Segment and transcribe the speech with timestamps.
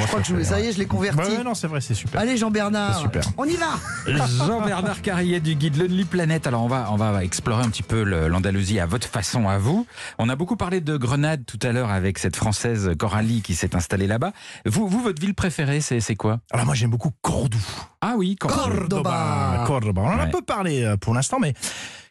[0.00, 1.18] Je crois que je- ça y est, je l'ai converti.
[1.20, 2.20] Ouais, ouais, non, c'est vrai, c'est super.
[2.20, 3.22] Allez Jean-Bernard, C'est super.
[3.38, 3.70] on y va
[4.46, 6.46] Jean-Bernard Carrier du guide Lonely Planet.
[6.46, 9.86] Alors on va on va explorer un petit peu l'Andalousie à votre façon à vous.
[10.18, 13.74] On a beaucoup parlé de Grenade tout à l'heure avec cette française Coralie qui s'est
[13.74, 14.32] installée là-bas.
[14.66, 16.40] Vous vous votre ville préférée c'est c'est quoi?
[16.52, 17.58] Alors moi j'aime beaucoup Cordoue.
[18.00, 18.56] Ah oui, Cordoue.
[18.56, 19.64] Cordoba.
[19.66, 20.02] Cordoba.
[20.02, 20.30] On en a Ouais.
[20.30, 21.54] peu parlé euh, pour l'instant, mais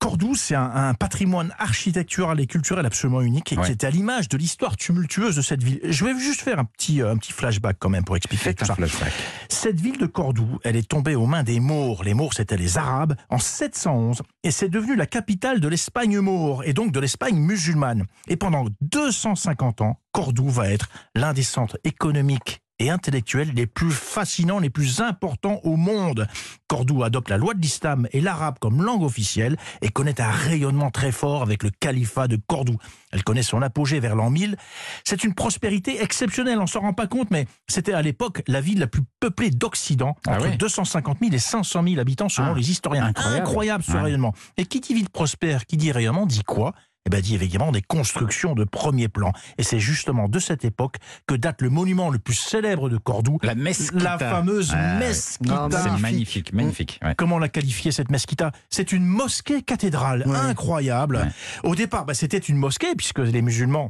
[0.00, 3.66] Cordoue, c'est un, un patrimoine architectural et culturel absolument unique et Ouais.
[3.66, 5.80] qui était à l'image de l'histoire tumultueuse de cette ville.
[5.82, 8.64] Je vais juste faire un petit, euh, un petit flashback quand même pour expliquer tout
[8.64, 8.76] ça.
[8.76, 9.12] flashback.
[9.48, 12.04] Cette ville de Cordoue, elle est tombée aux mains des Maures.
[12.04, 16.62] Les Maures, c'était les Arabes, en 711, et c'est devenu la capitale de l'Espagne maure,
[16.64, 18.04] et donc de l'Espagne musulmane.
[18.28, 23.90] Et pendant 250 ans, Cordoue va être l'un des centres économiques et intellectuels les plus
[23.90, 26.26] fascinants, les plus importants au monde.
[26.68, 30.90] Cordoue adopte la loi de l'islam et l'arabe comme langue officielle et connaît un rayonnement
[30.90, 32.76] très fort avec le califat de Cordoue.
[33.10, 34.56] Elle connaît son apogée vers l'an 1000.
[35.04, 38.78] C'est une prospérité exceptionnelle, on s'en rend pas compte, mais c'était à l'époque la ville
[38.78, 42.54] la plus peuplée d'Occident, Ah entre ouais 250 000 et 500 000 habitants selon Ah,
[42.56, 43.12] les historiens.
[43.16, 43.82] incroyable.
[43.82, 44.02] ce Ouais.
[44.02, 44.34] rayonnement.
[44.56, 46.74] Et qui dit ville prospère, qui dit rayonnement, dit quoi?
[47.08, 49.32] Eh ben, dit évidemment des constructions de premier plan.
[49.56, 53.38] Et c'est justement de cette époque que date le monument le plus célèbre de Cordoue,
[53.42, 54.04] La mesquita.
[54.04, 54.98] la fameuse Ouais.
[54.98, 55.68] mesquita.
[55.70, 56.02] C'est magnifique.
[56.02, 57.00] magnifique, magnifique.
[57.02, 57.14] ouais.
[57.16, 58.52] Comment la qualifier cette mesquita?
[58.68, 60.36] C'est une mosquée cathédrale Ouais.
[60.36, 61.16] incroyable.
[61.16, 61.68] Ouais.
[61.70, 63.88] Au départ, bah, c'était une mosquée puisque les musulmans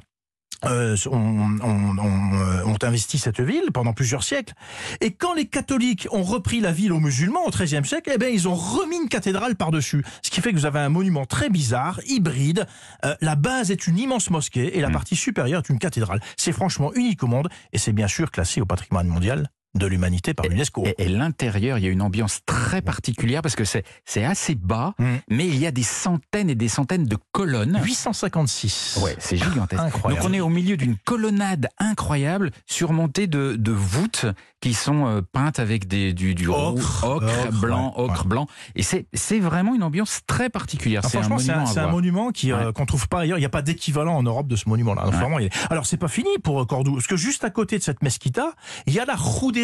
[0.65, 1.97] euh, ont, ont-
[2.35, 4.55] euh, ont investi cette ville pendant plusieurs siècles.
[5.01, 8.33] Et quand les catholiques ont repris la ville aux musulmans au XIIIe siècle, eh ben,
[8.33, 10.05] ils ont remis une cathédrale par-dessus.
[10.23, 12.67] Ce qui fait que vous avez un monument très bizarre, hybride.
[13.05, 14.93] Euh, la base est une immense mosquée et la Mm.
[14.93, 16.21] partie supérieure est une cathédrale.
[16.37, 20.35] C'est franchement unique au monde et c'est bien sûr classé au patrimoine mondial de l'humanité
[20.35, 20.85] par l'UNESCO.
[20.87, 23.85] Et, et l'intérieur, il y a une ambiance très particulière parce que c'est
[24.25, 25.05] assez bas, Mm.
[25.31, 27.79] mais il y a des centaines et des centaines de colonnes.
[27.85, 28.99] 856.
[29.03, 29.81] Ouais, c'est gigantesque.
[29.83, 30.23] Incroyable.
[30.23, 34.27] Donc on est au milieu d'une colonnade incroyable surmontée de, de voûtes
[34.61, 37.21] qui sont euh, peintes avec des, du, du roux- Ocre,
[37.61, 38.29] blanc, ouais, ocre, ouais.
[38.29, 38.47] blanc.
[38.75, 41.03] Et c'est vraiment une ambiance très particulière.
[41.05, 41.95] Ah, C'est un franchement, c'est monument un, c'est un voir.
[41.95, 43.39] monument euh, qu'on trouve pas ailleurs.
[43.39, 45.07] Il n'y a pas d'équivalent en Europe de ce monument-là.
[45.07, 45.13] Ouais.
[45.17, 47.79] vraiment, il est- Alors, c'est pas fini pour euh, Cordoue, parce que juste à côté
[47.79, 48.53] de cette mesquita,
[48.87, 49.15] il y a la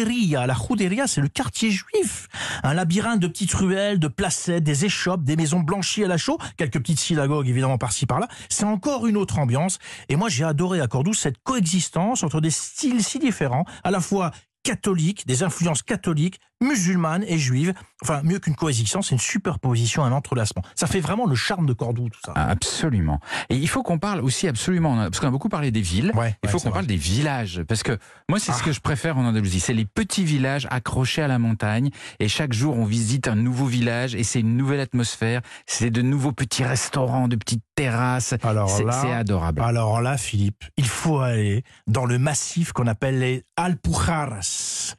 [0.03, 2.27] La Juderia, c'est le quartier juif.
[2.63, 6.37] Un labyrinthe de petites ruelles, de placettes, des échoppes, des maisons blanchies à la chaux,
[6.57, 8.27] quelques petites synagogues évidemment par-ci par-là.
[8.49, 9.79] C'est encore une autre ambiance.
[10.09, 14.01] Et moi, j'ai adoré à Cordoue cette coexistence entre des styles si différents, à la
[14.01, 14.31] fois
[14.63, 17.73] catholiques, des influences catholiques, musulmanes et juives.
[18.03, 20.63] Enfin, mieux qu'une coexistence, c'est une superposition, un entrelacement.
[20.75, 22.33] Ça fait vraiment le charme de Cordoue, tout ça.
[22.35, 23.19] Ah, Absolument.
[23.49, 26.35] Et il faut qu'on parle aussi absolument, parce qu'on a beaucoup parlé des villes, Ouais,
[26.43, 27.61] il faut qu'on parle des villages.
[27.67, 27.97] Parce que
[28.29, 28.65] moi, c'est ce Ah.
[28.65, 29.59] que je préfère en Andalousie.
[29.59, 31.89] C'est les petits villages accrochés à la montagne.
[32.19, 35.41] Et chaque jour, on visite un nouveau village et c'est une nouvelle atmosphère.
[35.65, 38.33] C'est de nouveaux petits restaurants, de petites terrasses.
[38.43, 39.61] Alors C'est adorable.
[39.61, 44.95] alors là, Philippe, il faut aller dans le massif qu'on appelle les Alpujarras.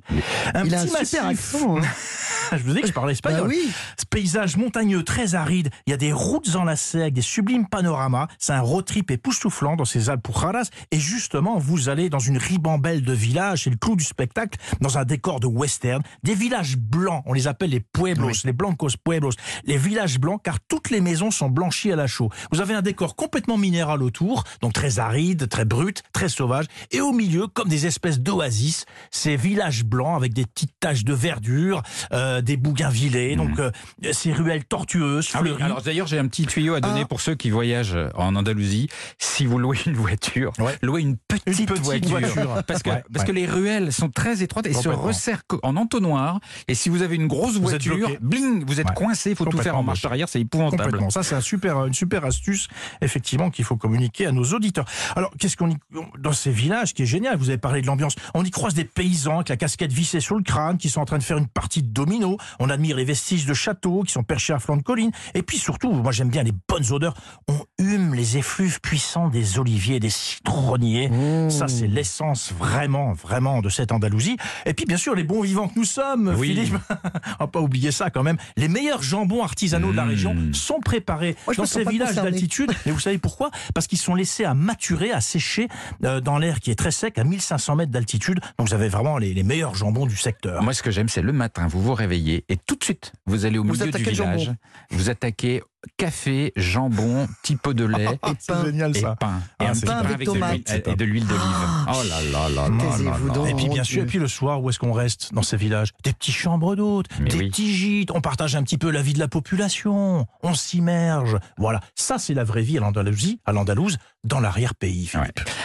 [0.55, 1.85] Un Il a un petit super massif.
[1.85, 2.26] accent.
[2.53, 2.57] Hein.
[2.57, 3.49] Je vous ai dit que je parlais Bah espagnol.
[3.49, 7.69] oui, Ce paysage montagneux très aride, il y a des routes enlacées avec des sublimes
[7.69, 8.29] panoramas.
[8.39, 10.71] C'est un road trip époustouflant dans ces Alpujarras.
[10.91, 14.99] Et justement, vous allez dans une ribambelle de villages, c'est le clou du spectacle, dans
[14.99, 16.03] un décor de western.
[16.23, 19.33] Des villages blancs, on les appelle les pueblos, les blancos pueblos.
[19.65, 22.31] Les villages blancs, car toutes les maisons sont blanchies à la chaux.
[22.53, 26.67] Vous avez un décor complètement minéral autour, donc très aride, très brut, très sauvage.
[26.91, 31.13] Et au milieu, comme des espèces d'oasis, ces villages blancs avec des petites taches de
[31.13, 33.71] verdure, euh, des bougainvillés, donc euh,
[34.13, 37.07] ces ruelles tortueuses, Ah oui, alors d'ailleurs, j'ai un petit tuyau à donner Ah.
[37.07, 38.89] pour ceux qui voyagent en Andalousie.
[39.37, 40.79] Si vous louez une voiture, Ouais.
[40.81, 42.63] louez une petite, Une petite voiture.
[42.67, 43.27] Parce, que, Ouais, parce ouais.
[43.27, 46.41] que les ruelles sont très étroites et se resserrent en entonnoir.
[46.69, 49.31] Et si vous avez une grosse voiture, bling, vous êtes coincé.
[49.31, 50.27] Il faut tout faire en marche arrière.
[50.31, 50.85] C'est épouvantable.
[50.85, 51.11] Complètement.
[51.11, 52.69] Ça, c'est un super, une super astuce,
[53.03, 54.87] effectivement, qu'il faut communiquer à nos auditeurs.
[55.17, 55.77] Alors, qu'est-ce qu'on y,
[56.19, 58.85] dans ces villages, qui est génial, vous avez parlé de l'ambiance, on y croise des
[58.85, 61.49] paysans avec la casquette vissée sur le crâne, qui sont en train de faire une
[61.49, 62.39] partie de domino.
[62.59, 65.11] On admire les vestiges de châteaux qui sont perchés à flanc de colline.
[65.35, 67.13] Et puis surtout, moi j'aime bien les bonnes odeurs.
[67.49, 71.11] On hume les effluves puissants des oliviers, des citronniers.
[71.51, 74.37] Ça, c'est l'essence vraiment, vraiment de cette Andalousie.
[74.65, 76.49] Et puis, bien sûr, les bons vivants que nous sommes, Oui.
[76.49, 76.75] Philippe.
[77.41, 78.37] on va pas oublier ça quand même.
[78.57, 80.09] Les meilleurs jambons artisanaux de la Mmh.
[80.09, 82.71] région sont préparés Moi, dans ces villages d'altitude.
[82.87, 83.51] Mais vous savez pourquoi?
[83.75, 85.69] Parce qu'ils sont laissés à maturer, à sécher
[86.05, 88.41] euh, dans l'air qui est très sec, à 1500 mètres d'altitude.
[88.59, 90.63] Donc, vous avez vraiment les, les meilleurs jambons du secteur.
[90.63, 93.45] Moi, ce que j'aime, c'est le matin, vous vous réveillez et tout de suite, vous
[93.47, 94.15] allez au Vous milieu du village.
[94.17, 94.57] jambon.
[94.91, 95.63] Vous attaquez
[95.97, 98.65] café, jambon, petit pot de lait et C'est pain.
[98.65, 99.17] génial et ça.
[99.17, 99.41] pain.
[99.59, 101.43] Ah, et un c'est petit pain pain avec de et de l'huile d'olive.
[101.43, 101.87] Ah.
[101.95, 103.49] Oh là là là là.
[103.49, 105.57] Et puis Oh, bien sûr, et puis le soir, où est-ce qu'on reste dans ces
[105.57, 105.93] villages?
[106.05, 107.49] Des petits chambres d'hôtes, des oui.
[107.49, 111.37] petits gîtes, on partage un petit peu la vie de la population, on s'immerge.
[111.59, 115.11] Voilà, ça c'est la vraie vie à l'Andalousie, à l'Andalouse, dans l'arrière-pays.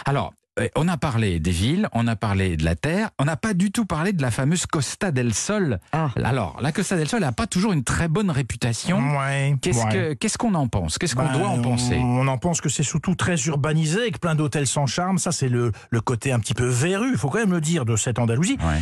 [0.06, 0.34] Alors,
[0.76, 3.72] on a parlé des villes, on a parlé de la terre, on n'a pas du
[3.72, 5.80] tout parlé de la fameuse Costa del Sol.
[5.94, 6.10] Ah.
[6.24, 8.98] Alors, la Costa del Sol n'a pas toujours une très bonne réputation.
[9.18, 10.18] Ouais, Qu'est-ce ouais.
[10.38, 10.98] qu'on en pense?
[10.98, 11.98] Qu'est-ce qu'on Ben, doit en penser?
[11.98, 15.18] On en pense que c'est surtout très urbanisé, avec plein d'hôtels sans charme.
[15.18, 17.86] Ça, c'est le, le côté un petit peu verru, il faut quand même le dire,
[17.86, 18.58] de cette Andalousie.
[18.62, 18.82] Ouais.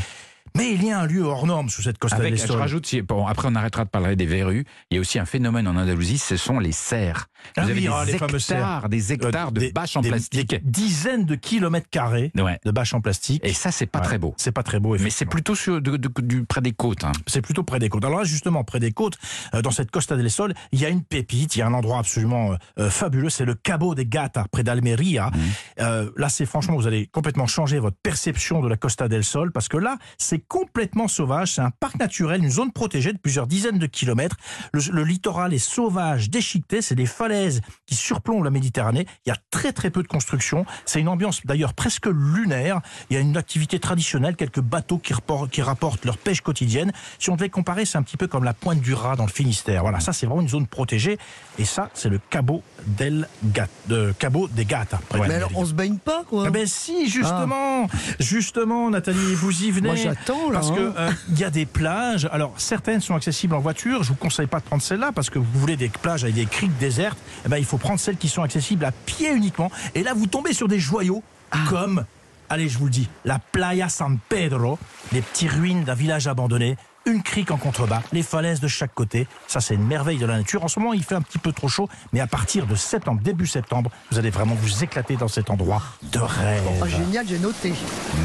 [0.58, 2.60] Mais il y a un lieu hors norme sous cette Costa Avec, del je Sol.
[2.60, 5.26] rajoute, si- bon, après on arrêtera de parler des verrues, il y a aussi un
[5.26, 7.28] phénomène en Andalousie, ce sont les serres.
[7.56, 8.58] Ah Vous oui, avez ah, les des fameuses serres.
[8.58, 10.50] hectares, des Euh, hectares de des- bâches en des- plastique.
[10.50, 12.60] des dizaines de kilomètres carrés Ouais.
[12.66, 13.42] de bâches en plastique.
[13.46, 14.34] Et ça, c'est pas Ouais, très beau.
[14.38, 17.04] C'est pas très beau, Mais c'est plutôt sur, de- de- du, près des côtes.
[17.04, 17.12] hein.
[17.28, 18.04] C'est plutôt près des côtes.
[18.04, 19.18] Alors là, justement, près des côtes,
[19.54, 21.74] euh, dans cette Costa del Sol, il y a une pépite, il y a un
[21.74, 25.32] endroit absolument euh, euh, fabuleux, c'est le Cabo de Gata, près d'Almeria.
[25.80, 29.52] Euh, là, c'est franchement, vous allez complètement changer votre perception de la Costa del Sol,
[29.52, 33.48] parce que là, c'est complètement sauvage, c'est un parc naturel, une zone protégée de plusieurs
[33.48, 34.38] dizaines de kilomètres.
[34.74, 39.06] Le, le littoral est sauvage, déchiqueté, c'est des falaises qui surplombent la Méditerranée.
[39.26, 40.66] Il y a très très peu de construction.
[40.86, 42.82] C'est une ambiance d'ailleurs presque lunaire.
[43.10, 45.14] Il y a une activité traditionnelle, quelques bateaux qui,
[45.62, 46.92] rapportent leur pêche quotidienne.
[47.20, 49.32] Si on devait comparer, c'est un petit peu comme la pointe du rat dans le
[49.32, 49.82] Finistère.
[49.82, 51.18] Voilà, ça c'est vraiment une zone protégée.
[51.58, 55.00] Et ça, c'est le Cabo del Gat, de Cabo des Gata.
[55.14, 56.46] Mais alors, on se baigne pas, quoi.
[56.48, 57.88] Eh ben si, justement,
[58.20, 59.88] justement, Nathalie, vous y venez.
[59.88, 60.76] Moi, là, Parce hein.
[60.76, 62.28] que euh, il y a des plages.
[62.32, 64.04] Alors certaines sont accessibles en voiture.
[64.04, 66.46] Je vous conseille pas de prendre celle-là parce que vous voulez des plages avec des
[66.46, 67.18] criques désertes.
[67.46, 69.72] Eh ben il faut prendre celles qui sont accessibles à pied uniquement.
[69.96, 71.58] Et là, vous tombez sur des joyaux Ah.
[71.70, 72.06] comme,
[72.50, 74.78] allez, je vous le dis, la Playa San Pedro,
[75.12, 76.78] les petites ruines d'un village abandonné.
[77.06, 79.28] Une crique en contrebas, les falaises de chaque côté.
[79.48, 80.64] Ça, c'est une merveille de la nature.
[80.64, 83.22] En ce moment, il fait un petit peu trop chaud, mais à partir de septembre,
[83.24, 85.82] début septembre, vous allez vraiment vous éclater dans cet endroit
[86.12, 86.62] de rêve.
[86.84, 87.74] Ah, génial, j'ai noté.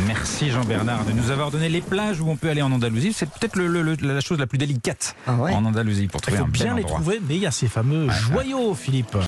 [0.06, 3.12] Merci Jean-Bernard de nous avoir donné les plages où on peut aller en Andalousie.
[3.12, 6.21] C'est peut-être le- le- le- la chose la plus délicate Ah ouais en Andalousie pour
[6.21, 6.99] Il trouver faut un bel bien les endroit.
[7.00, 9.17] trouver, mais il y a ces fameux joyaux, Philippe.